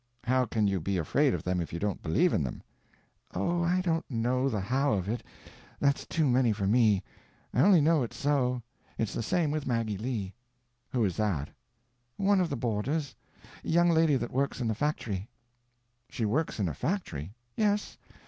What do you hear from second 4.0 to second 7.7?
know the how of it—that's too many for me; I